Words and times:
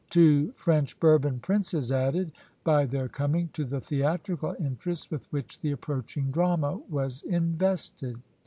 Two 0.09 0.51
French 0.53 0.99
Bourbon 0.99 1.39
princes 1.41 1.91
added, 1.91 2.31
by 2.63 2.87
their 2.87 3.07
coming, 3.07 3.49
to 3.53 3.63
the 3.63 3.79
theatrical 3.79 4.55
interest 4.59 5.11
with 5.11 5.31
which 5.31 5.59
the 5.61 5.69
approaching 5.69 6.31
drama 6.31 6.81
was 6.89 7.21
invested. 7.21 8.19